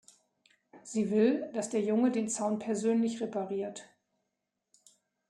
[0.81, 3.87] Sie will, dass der Junge den Zaun persönlich repariert.